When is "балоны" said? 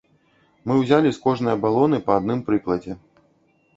1.65-1.97